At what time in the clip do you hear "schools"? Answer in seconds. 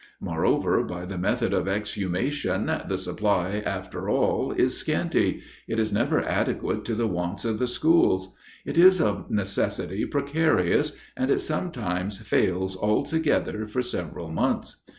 7.67-8.33